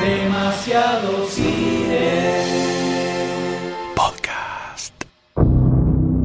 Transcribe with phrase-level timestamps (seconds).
[0.00, 2.42] Demasiado cine.
[3.94, 4.92] Podcast.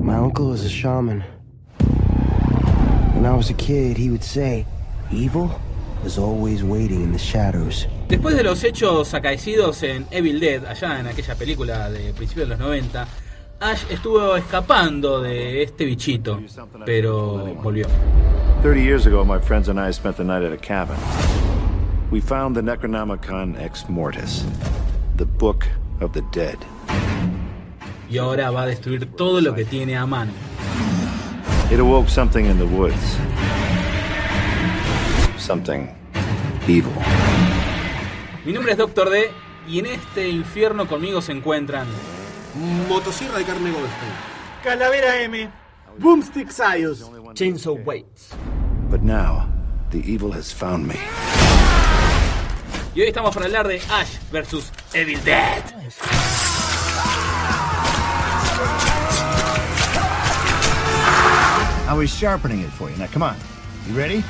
[0.02, 1.26] My uncle is a shaman.
[3.16, 4.66] When I was a kid, he would say,
[5.12, 5.52] evil
[6.06, 7.86] is always waiting in the shadows.
[8.08, 12.56] Después de los hechos acaecidos en Evil Dead, allá en aquella película de principios de
[12.56, 13.06] los 90,
[13.60, 16.40] Ash estuvo escapando de este bichito,
[16.86, 17.88] pero volvió.
[18.62, 20.96] 30 years ago, my friends and I spent the night at a cabin.
[22.16, 24.46] We found the Necronomicon Ex Mortis,
[25.18, 25.68] the Book
[26.00, 26.58] of the Dead.
[28.10, 30.32] Y ahora va a destruir todo lo que tiene a mano.
[31.70, 33.18] It awoke something in the woods.
[35.38, 35.90] Something
[36.70, 36.94] evil.
[38.46, 39.30] Mi nombre es Doctor D
[39.68, 41.86] y en este infierno conmigo se encuentran
[42.88, 44.12] Motosierra de carne Goldstein.
[44.64, 45.50] Calavera M.
[46.00, 47.12] Boomstick Sayos.
[47.34, 48.30] Chainsaw Waits.
[48.90, 49.50] But now,
[49.92, 50.96] the evil has found me.
[52.96, 55.62] Y hoy estamos para hablar de Ash vs Evil Dead.
[61.88, 62.98] I was sharpening it for you.
[62.98, 63.36] Now, come on.
[63.88, 64.24] You ready?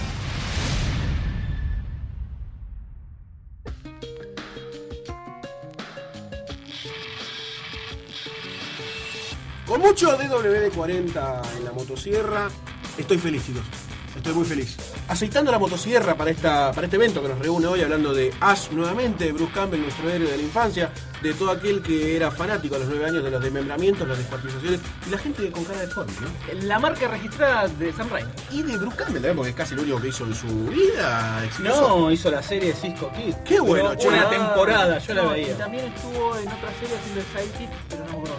[9.68, 12.50] Con mucho DWD-40 en la motosierra,
[12.98, 13.85] estoy feliz, chicos.
[14.16, 14.76] Estoy muy feliz.
[15.08, 18.70] Aceitando la motosierra para, esta, para este evento que nos reúne hoy, hablando de Ash
[18.72, 20.90] nuevamente, Bruce Campbell, nuestro héroe de la infancia,
[21.22, 24.80] de todo aquel que era fanático a los nueve años de los desmembramientos, las descuartizaciones
[25.06, 26.62] y la gente con cara de forma, ¿no?
[26.68, 28.32] La marca registrada de Sam Raimi.
[28.52, 31.44] Y de Bruce Campbell también, porque es casi lo único que hizo en su vida.
[31.60, 33.36] No, hizo la serie de Cisco Kid.
[33.46, 33.92] Qué bueno.
[34.06, 35.58] Una Ah, temporada, yo la No, Y veía.
[35.58, 38.30] también estuvo en otra serie haciendo el sidekick, pero no me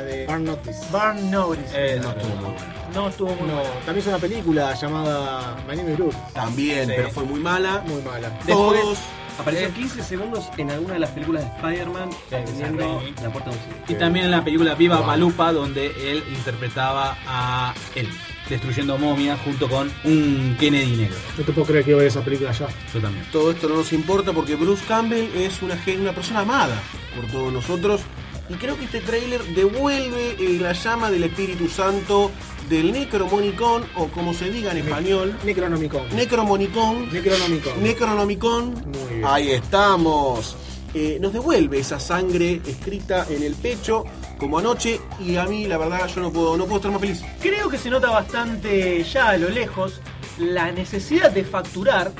[0.00, 0.80] la de Burn Notice.
[0.90, 1.64] Burn Notice.
[1.74, 2.56] Eh, No estuvo muy bueno.
[2.94, 3.70] No estuvo muy No, bueno.
[3.86, 6.18] también hizo una película llamada My Name is Bruce.
[6.34, 6.92] También, Sí.
[6.96, 7.82] pero fue muy mala.
[7.86, 8.36] Muy mala.
[8.46, 8.98] Todos.
[9.38, 13.14] Apareció 15 segundos en alguna de las películas de Spider-Man teniendo Raimi.
[13.22, 13.74] la puerta de un cine.
[13.88, 18.06] Y también en la película Viva Malupa, donde él interpretaba a él,
[18.50, 21.16] destruyendo momias junto con un Kennedy negro.
[21.38, 22.66] No te puedo creer que iba a ver esa película ya.
[22.92, 23.24] Yo también.
[23.32, 26.78] Todo esto no nos importa porque Bruce Campbell es una, gen- una persona amada
[27.16, 28.02] por todos nosotros.
[28.50, 32.32] Y creo que este tráiler devuelve eh, la llama del Espíritu Santo
[32.68, 36.08] del Necromonicon, o como se diga en español, Necronomicon.
[36.14, 37.12] Necromonicon.
[37.12, 37.82] Necronomicon.
[37.82, 38.70] Necronomicon.
[38.72, 39.24] Muy bien.
[39.24, 40.56] Ahí estamos.
[40.92, 44.04] Eh, nos devuelve esa sangre escrita en el pecho,
[44.38, 47.22] como anoche, y a mí la verdad yo no puedo, no puedo estar más feliz.
[47.40, 50.00] Creo que se nota bastante ya a lo lejos
[50.38, 52.10] la necesidad de facturar,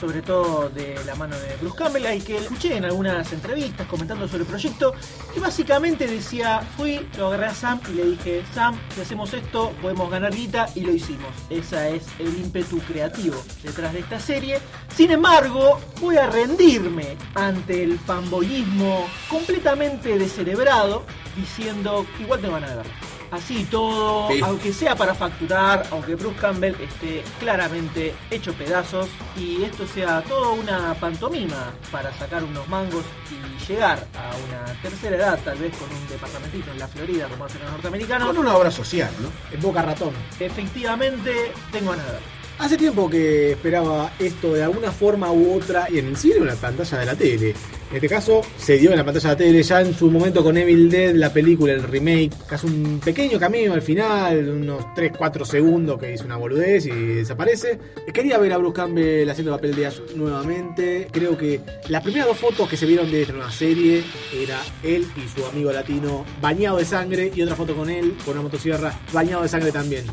[0.00, 4.26] sobre todo de la mano de Bruce Campbell, y que escuché en algunas entrevistas comentando
[4.26, 4.94] sobre el proyecto,
[5.36, 9.72] y básicamente decía, fui, lo agarré a Sam y le dije, Sam, si hacemos esto,
[9.82, 11.30] podemos ganar guita, y lo hicimos.
[11.50, 14.58] Ese es el ímpetu creativo detrás de esta serie.
[14.94, 21.04] Sin embargo, voy a rendirme ante el fanboyismo completamente descerebrado,
[21.36, 23.17] diciendo, igual te van a ver.
[23.30, 24.40] Así todo, Sí.
[24.42, 30.52] aunque sea para facturar, aunque Bruce Campbell esté claramente hecho pedazos y esto sea todo
[30.54, 35.94] una pantomima para sacar unos mangos y llegar a una tercera edad, tal vez con
[35.94, 39.30] un departamentito en la Florida como hacen los norteamericanos, Con una obra social, ¿no?
[39.54, 40.14] En Boca Ratón.
[40.40, 42.38] efectivamente tengo ver.
[42.58, 46.42] Hace tiempo que esperaba esto de alguna forma u otra, y en el cine o
[46.42, 47.54] en la pantalla de la tele.
[47.90, 50.44] En este caso, se dio en la pantalla de la tele, ya en su momento
[50.44, 55.46] con Evil Dead, la película, el remake, casi un pequeño cameo al final, unos 3-4
[55.46, 57.78] segundos que hizo una boludez y desaparece.
[58.12, 61.08] Quería ver a Bruce Campbell haciendo el papel de Ash nuevamente.
[61.10, 64.04] Creo que las primeras dos fotos que se vieron de esta nueva serie
[64.34, 68.34] era él y su amigo latino bañado de sangre, y otra foto con él, con
[68.34, 70.04] una motosierra, bañado de sangre también.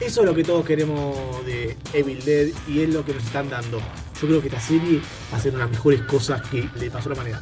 [0.00, 3.48] Eso es lo que todos queremos de Evil Dead y es lo que nos están
[3.48, 3.80] dando.
[4.20, 5.00] Yo creo que esta serie
[5.32, 7.40] va a ser una de las mejores cosas que le pasó a la humanidad.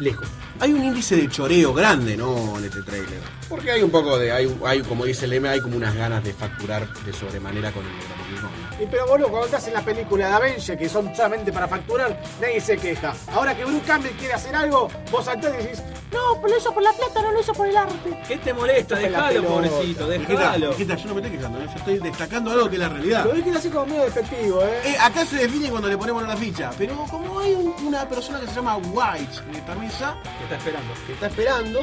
[0.00, 0.26] Lejos.
[0.58, 2.58] Hay un índice de choreo grande, ¿no?
[2.58, 3.20] En este tráiler.
[3.48, 6.24] Porque hay un poco de, hay, hay, como dice el M, hay como unas ganas
[6.24, 8.63] de facturar de sobremanera con el Necronomicon.
[8.80, 12.20] Y pero boludo, cuando estás en la película de Avengers, que son solamente para facturar,
[12.40, 13.14] nadie se queja.
[13.32, 15.82] Ahora que Bruce Campbell quiere hacer algo, vos saltás y decís,
[16.12, 18.18] no, pero lo hizo por la plata, no lo hizo por el arte.
[18.26, 18.98] ¿Qué te molesta?
[19.00, 19.48] La pelota.
[19.48, 20.56] pobrecito, mijita,
[20.96, 21.66] yo no me estoy quejando, ¿eh?
[21.66, 23.24] yo estoy destacando algo que es la realidad.
[23.26, 24.80] Lo dije así como medio despectivo, ¿eh?
[24.86, 28.40] Eh, acá se define cuando le ponemos una ficha, pero como hay un- una persona
[28.40, 30.94] que se llama White, eh, permisa, ¿Qué está esperando?
[31.06, 31.80] que está esperando.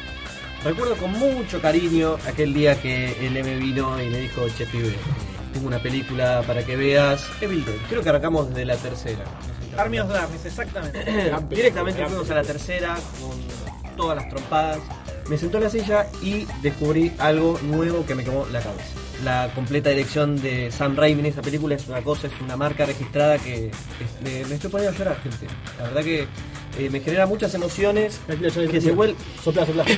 [0.64, 4.88] Recuerdo con mucho cariño aquel día que el M vino y me dijo, che pibe,
[4.88, 4.94] eh,
[5.52, 7.24] tengo una película para que veas.
[7.40, 7.76] Evil Dead.
[7.88, 9.24] Creo que arrancamos de la tercera.
[9.76, 11.04] Army of Darkness, exactamente.
[11.50, 14.78] Directamente fuimos a la tercera con todas las trompadas.
[15.28, 18.84] me sentó en la silla y descubrí algo nuevo que me quemó la cabeza.
[19.24, 22.84] La completa dirección de Sam Raimi en esa película es una cosa, es una marca
[22.86, 23.72] registrada que es-
[24.22, 25.46] me, me estoy poniendo a llorar, gente.
[25.78, 26.26] La verdad que
[26.78, 28.20] eh, me genera muchas emociones
[28.70, 29.16] que se vuelven...
[29.42, 29.84] Sopla, sopla.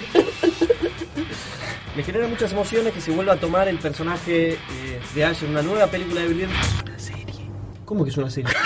[1.97, 5.51] Me genera muchas emociones que se vuelva a tomar el personaje eh, de Ash en
[5.51, 6.49] una nueva película de Bill Es
[6.85, 7.51] una serie.
[7.85, 8.55] ¿Cómo que es una serie?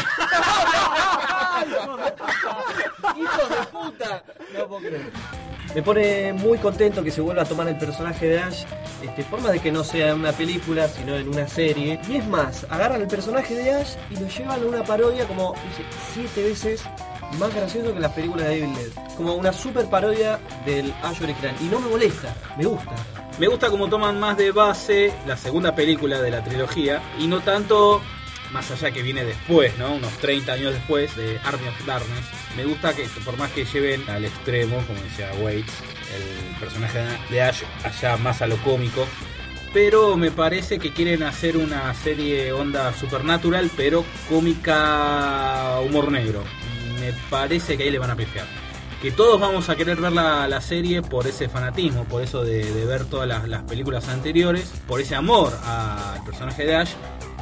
[3.16, 4.22] ¡Hijo de puta!
[4.52, 5.10] No puedo creer.
[5.74, 8.64] Me pone muy contento que se vuelva a tomar el personaje de Ash,
[9.02, 11.98] este, por más de que no sea en una película, sino en una serie.
[12.06, 15.54] Y es más, agarran el personaje de Ash y lo llevan a una parodia como
[15.54, 16.84] dice, siete veces
[17.38, 19.16] más gracioso que las películas de Evil Dead.
[19.16, 21.54] Como una super parodia del Ash original.
[21.60, 22.94] Y no me molesta, me gusta.
[23.38, 27.40] Me gusta como toman más de base la segunda película de la trilogía y no
[27.40, 28.02] tanto
[28.52, 29.94] más allá que viene después, ¿no?
[29.94, 32.24] Unos 30 años después de Army of Darkness.
[32.56, 35.72] Me gusta que por más que lleven al extremo, como decía Waits,
[36.14, 37.00] el personaje
[37.30, 39.06] de Ash allá más a lo cómico,
[39.72, 46.44] pero me parece que quieren hacer una serie onda supernatural, pero cómica humor negro.
[47.02, 48.46] Me parece que ahí le van a pifiar.
[49.00, 52.64] Que todos vamos a querer ver la, la serie por ese fanatismo, por eso de,
[52.72, 56.92] de ver todas las, las películas anteriores, por ese amor al personaje de Ash,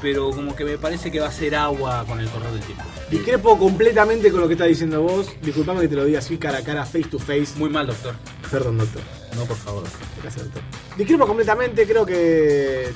[0.01, 2.85] pero como que me parece que va a ser agua con el correr del tiempo.
[3.11, 5.27] Discrepo completamente con lo que está diciendo vos.
[5.43, 7.49] Disculpame que te lo diga así cara a cara, face to face.
[7.57, 8.15] Muy mal, doctor.
[8.51, 9.03] Perdón, doctor.
[9.37, 9.85] No, por favor.
[10.23, 10.63] Gracias, doctor.
[10.97, 12.89] Discrepo completamente, creo que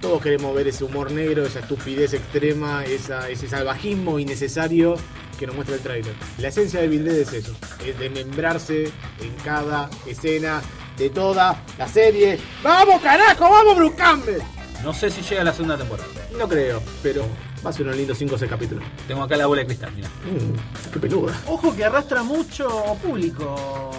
[0.00, 4.96] todos queremos ver ese humor negro, esa estupidez extrema, esa, ese salvajismo innecesario
[5.38, 6.14] que nos muestra el tráiler.
[6.38, 7.54] La esencia de Dead es eso,
[7.86, 8.84] es desmembrarse
[9.20, 10.60] en cada escena
[10.96, 12.38] de toda la serie.
[12.62, 13.48] ¡Vamos, carajo!
[13.48, 14.42] ¡Vamos, Bruce Campbell!
[14.82, 16.08] No sé si llega la segunda temporada.
[16.36, 17.24] No creo, pero
[17.64, 18.84] va a ser unos lindos 5 o 6 capítulos.
[19.06, 20.08] Tengo acá la bola de cristal, mira.
[20.08, 21.40] Mm, qué peluda.
[21.46, 22.68] Ojo que arrastra mucho
[23.02, 23.90] público.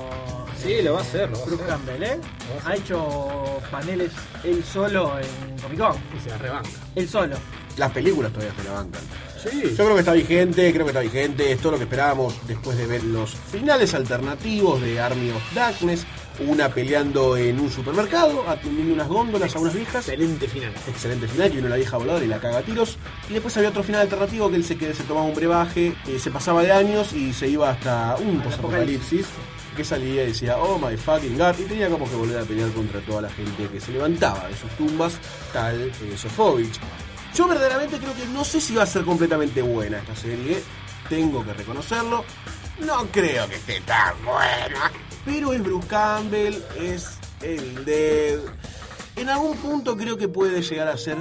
[0.61, 1.75] Sí, lo va a hacer, lo va a Bruce hacer.
[1.75, 2.19] Campbell, ¿eh?
[2.65, 4.11] Ha hecho paneles
[4.43, 5.95] él solo en Comic Con.
[6.17, 6.69] Y se la rebanca.
[6.95, 7.35] Él solo.
[7.79, 9.01] Las películas todavía se la bancan.
[9.41, 9.61] Sí.
[9.69, 12.77] Yo creo que está vigente, creo que está vigente, es todo lo que esperábamos después
[12.77, 16.05] de ver los finales alternativos de Army of Darkness,
[16.45, 20.09] una peleando en un supermercado, atendiendo unas góndolas a unas viejas.
[20.09, 20.73] Excelente final.
[20.89, 22.97] Excelente final, que vino la vieja voladora y la caga a tiros.
[23.29, 26.19] Y después había otro final alternativo que él se, que se tomaba un brebaje, eh,
[26.19, 29.25] se pasaba de años y se iba hasta un posapocalipsis.
[29.77, 32.69] Que salía y decía, oh my fucking god, y tenía como que volver a pelear
[32.71, 35.17] contra toda la gente que se levantaba de sus tumbas,
[35.53, 36.77] tal eh, Sofovich.
[37.35, 40.61] Yo verdaderamente creo que no sé si va a ser completamente buena esta serie,
[41.07, 42.25] tengo que reconocerlo.
[42.79, 44.91] No creo que esté tan buena,
[45.25, 48.39] pero es Bruce Campbell, es Evil Dead.
[49.15, 51.17] En algún punto creo que puede llegar a ser.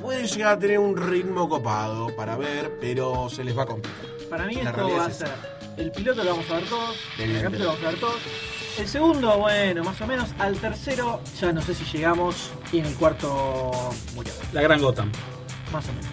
[0.00, 4.00] Puede llegar a tener un ritmo copado para ver, pero se les va a complicar.
[4.30, 5.28] Para mí La esto va a ser.
[5.76, 6.96] El piloto lo vamos a ver todos.
[7.18, 8.20] El capítulo lo vamos a ver todos.
[8.78, 10.28] El segundo, bueno, más o menos.
[10.38, 12.52] Al tercero, ya no sé si llegamos.
[12.72, 14.32] Y en el cuarto murió.
[14.52, 15.10] La gran Gotham.
[15.72, 16.06] Más o menos.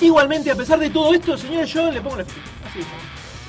[0.00, 2.40] Igualmente, a pesar de todo esto, señores, yo le pongo la ficha.
[2.68, 2.86] Así es.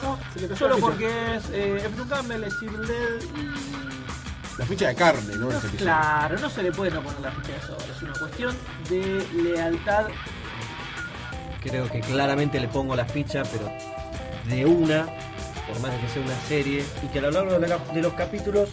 [0.04, 0.18] No,
[0.50, 1.06] Se solo porque
[1.36, 5.50] es eh, Bruce Campbell, es Evil Dead y La ficha de carne, ¿no?
[5.50, 7.96] No, claro, no se le puede no poner la ficha de sobra.
[7.96, 8.56] Es una cuestión
[8.90, 10.08] de lealtad.
[11.62, 13.72] Creo que claramente le pongo la ficha, pero
[14.50, 15.08] de una,
[15.68, 18.70] por más de que sea una serie, y que a lo largo de, los capítulos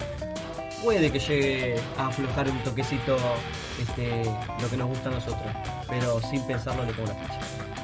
[0.83, 3.17] puede que llegue a aflojar un toquecito
[3.81, 4.23] este,
[4.61, 5.53] lo que nos gusta a nosotros.
[5.89, 7.41] Pero sin pensarlo le pongo la ficha.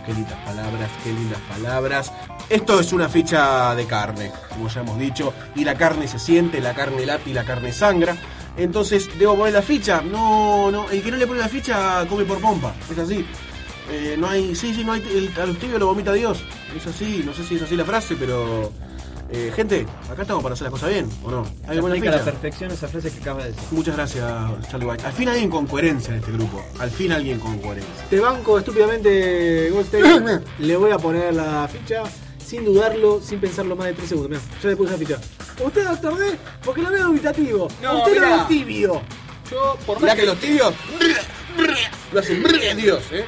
[0.07, 2.13] Qué lindas palabras, qué lindas palabras.
[2.49, 6.61] Esto es una ficha de carne, como ya hemos dicho, y la carne se siente,
[6.61, 8.17] la carne late y la carne sangra.
[8.57, 10.01] Entonces, ¿debo poner la ficha?
[10.01, 13.27] No, no, el que no le pone la ficha come por pompa, es así.
[13.91, 16.43] Eh, no hay, sí, sí, no hay, el, a lo vomita Dios,
[16.77, 18.73] es así, no sé si es así la frase, pero...
[19.31, 21.47] eh, gente, acá estamos para hacer las cosas bien, ¿o no?
[21.67, 23.69] ¿Hay buena aplica a la perfección esa frase que acabas de decir.
[23.73, 25.07] Muchas gracias, Charlie White.
[25.07, 26.65] Al fin alguien con coherencia en este grupo.
[26.79, 28.05] Al fin alguien con coherencia.
[28.09, 30.43] Te banco estúpidamente, Goldstein.
[30.61, 32.03] le voy a poner la ficha
[32.45, 34.31] sin dudarlo, sin pensarlo más de 3 segundos.
[34.31, 35.19] Mirá, ya le puse la ficha.
[35.65, 37.69] Usted, doctor D, porque lo veo dubitativo.
[37.83, 38.37] No, Usted lo mirá.
[38.37, 39.03] ve tibio.
[39.51, 40.75] Yo, por más, que que, los tibios
[42.13, 42.43] lo hacen
[42.77, 43.25] Dios, ¿eh?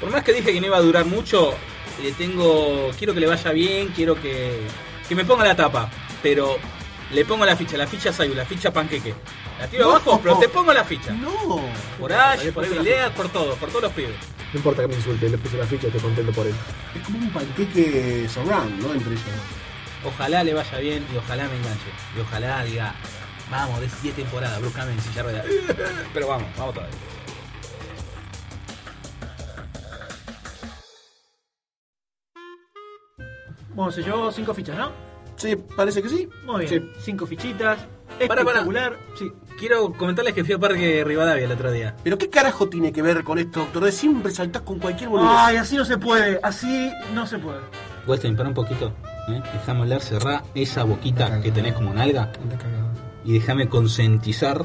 [0.00, 1.54] por más que dije que no iba a durar mucho,
[2.02, 2.90] le tengo.
[2.98, 4.60] Quiero que le vaya bien, quiero que.
[5.08, 5.88] Que me ponga la tapa.
[6.22, 6.56] Pero
[7.12, 9.14] le pongo la ficha, la ficha Sayu, la ficha panqueque.
[9.60, 9.90] La tiro No.
[9.92, 11.12] abajo, pero te pongo la ficha.
[11.12, 11.60] No.
[11.98, 14.16] Por Ash, por puse la Evil Dead, por todo, por todos los pibes.
[14.52, 16.54] No importa que me insulte, le puse la ficha, estoy contento por él.
[16.94, 18.92] Es como un panqueque surround, ¿no?
[18.92, 19.24] Entre ellos.
[20.04, 21.86] Ojalá le vaya bien y ojalá me enganche.
[22.16, 22.94] Y ojalá diga,
[23.50, 25.46] vamos, de 10 temporadas, Campbell en silla de ruedas.
[26.14, 26.96] Pero vamos, vamos todavía.
[33.76, 34.90] Bueno, se llevó cinco fichas, ¿no?
[35.36, 36.28] Sí, parece que sí.
[36.46, 36.90] Muy bien.
[36.98, 37.78] Cinco fichitas.
[38.08, 38.40] Para, para.
[38.40, 38.98] espectacular.
[39.18, 39.30] Sí.
[39.58, 41.94] Quiero comentarles que fui a Parque Rivadavia el otro día.
[42.02, 43.92] ¿Pero qué carajo tiene que ver con esto, doctor D?
[43.92, 45.30] Siempre saltás con cualquier boludez.
[45.30, 47.60] Ay, así no se puede, así no se puede.
[48.06, 48.94] Goldstein, para un poquito.
[49.28, 49.42] ¿eh?
[49.52, 52.32] Déjame hablar, cerrá esa boquita que tenés como nalga.
[53.26, 54.64] Y déjame concientizar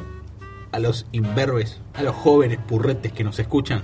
[0.71, 3.81] a los imberbes, a los jóvenes purretes que nos escuchan,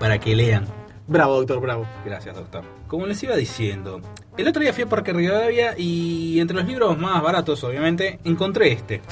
[0.00, 0.66] para que lean.
[1.06, 1.86] Bravo, doctor, bravo.
[2.04, 2.64] Gracias, doctor.
[2.86, 4.00] Como les iba diciendo,
[4.36, 8.72] el otro día fui a Parque Rivadavia y entre los libros más baratos, obviamente, encontré
[8.72, 9.02] este.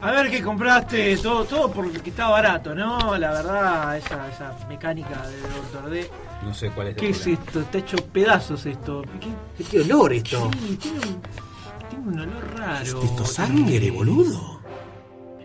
[0.00, 3.16] A ver qué compraste, todo, todo porque está barato, ¿no?
[3.18, 6.10] La verdad, esa, esa mecánica de Doctor D.
[6.44, 7.42] No sé cuál es ¿Qué es problema.
[7.44, 7.60] esto?
[7.60, 9.02] Está hecho pedazos esto.
[9.58, 9.64] ¿Qué?
[9.64, 10.50] ¿Qué olor esto?
[10.52, 11.22] Sí, tiene un,
[11.88, 13.02] tiene un olor raro.
[13.02, 14.57] ¿Esto sangre, boludo?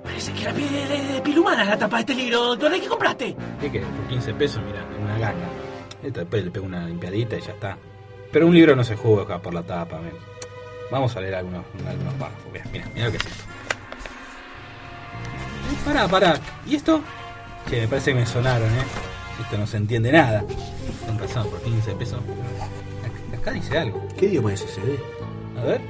[0.03, 2.71] Parece que la piel de, de piel humana es la tapa de este libro, Doctor
[2.71, 2.81] D.
[2.81, 3.35] ¿Qué compraste?
[3.61, 3.87] ¿Qué querés?
[3.87, 5.47] Por 15 pesos, mira, una gaca.
[6.03, 7.77] Esto después le pego una limpiadita y ya está.
[8.31, 10.11] Pero un libro no se juega por la tapa, men.
[10.91, 12.51] Vamos a leer algunos, algunos párrafos.
[12.51, 13.43] Mira, mira, mira lo que es esto.
[15.71, 16.35] Eh, Pará, pará.
[16.67, 17.01] ¿Y esto?
[17.69, 18.83] Che, me parece que me sonaron, ¿eh?
[19.41, 20.43] Esto no se entiende nada.
[21.07, 22.19] Con razón, por 15 pesos.
[23.37, 24.05] Acá, dice algo.
[24.17, 24.99] ¿Qué idioma es ese, D?
[25.59, 25.81] A ver.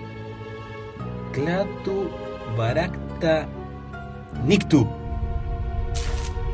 [1.34, 2.10] Clatu
[2.56, 3.48] Barakta
[4.46, 4.88] Nictu.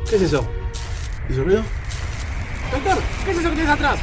[0.08, 0.46] ¿Qué es eso?
[1.28, 1.62] ¿Hizo ruido?
[2.72, 3.98] Doctor, ¿qué es eso que tienes atrás?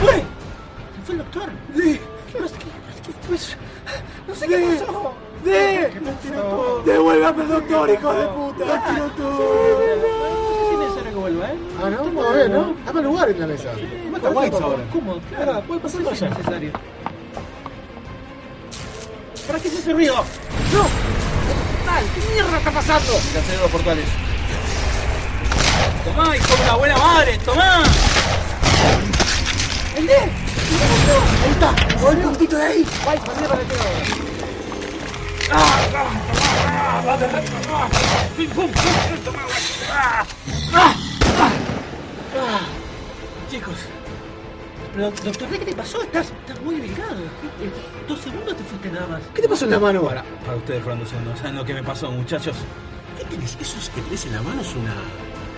[0.00, 0.14] ¿Fue?
[0.14, 1.50] ¿Se fue el doctor?
[1.74, 2.54] ¿Qué pasó?
[2.58, 2.64] ¿Qué,
[3.02, 3.56] qué, pues,
[4.28, 5.14] no sé qué pasó.
[5.44, 5.92] ¡De!
[6.84, 8.82] ¡Devuélvame al doctor, hijo de puta!
[11.26, 11.56] Vuelva, ¿eh?
[11.82, 12.74] Ah, no, vamos a ver, ¿no?
[12.84, 13.70] Dame lugar en la mesa.
[14.10, 14.84] Mata Whites ahora.
[14.92, 15.18] ¿Cómo?
[15.28, 16.28] Claro, puede pasar no para allá.
[16.30, 16.72] necesario.
[19.46, 20.24] ¿Para qué es ese ruido?
[22.14, 23.12] ¿Qué mierda está pasando?
[23.34, 24.04] Cancelo los portales.
[26.04, 27.82] Tomá, hijo de una buena madre, tomá.
[29.96, 30.08] ¡Ahí
[31.50, 31.98] está!
[32.00, 32.86] ¡Volvé un poquito de ahí!
[43.50, 43.74] Chicos,
[44.94, 46.02] Pero, doctor, ¿qué te pasó?
[46.02, 47.16] Estás, estás muy delgado.
[47.58, 47.70] ¿Qué- eh,
[48.08, 49.22] Dos segundos te fuiste nada más.
[49.34, 50.02] ¿Qué te pasó en la mano?
[50.02, 51.38] para, para ustedes fueron dos segundos.
[51.38, 52.56] ¿Saben lo que me pasó, muchachos?
[53.18, 53.56] ¿Qué tenés?
[53.60, 54.60] ¿Eso es que tenés en la mano?
[54.62, 54.94] Es una...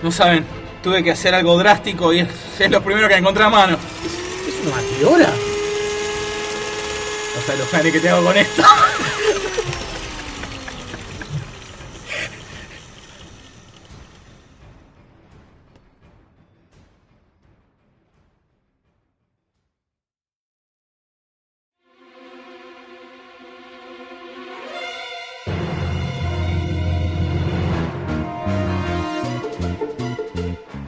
[0.03, 0.45] No saben,
[0.83, 2.27] tuve que hacer algo drástico y es,
[2.59, 3.77] es lo primero que encontré a mano.
[4.47, 5.29] ¿Es una batidora?
[7.37, 8.63] O sea, lo saben que tengo con esto.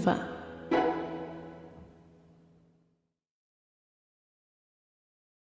[0.00, 0.39] Ufer.